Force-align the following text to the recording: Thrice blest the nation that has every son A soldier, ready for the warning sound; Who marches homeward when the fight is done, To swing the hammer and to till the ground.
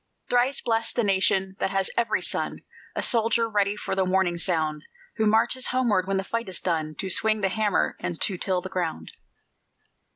Thrice 0.31 0.61
blest 0.61 0.95
the 0.95 1.03
nation 1.03 1.55
that 1.59 1.69
has 1.69 1.91
every 1.95 2.23
son 2.23 2.63
A 2.95 3.03
soldier, 3.03 3.47
ready 3.47 3.75
for 3.75 3.93
the 3.93 4.03
warning 4.03 4.39
sound; 4.39 4.81
Who 5.17 5.27
marches 5.27 5.67
homeward 5.67 6.07
when 6.07 6.17
the 6.17 6.23
fight 6.23 6.49
is 6.49 6.59
done, 6.59 6.95
To 6.95 7.07
swing 7.11 7.41
the 7.41 7.49
hammer 7.49 7.95
and 7.99 8.19
to 8.21 8.35
till 8.39 8.61
the 8.61 8.67
ground. 8.69 9.11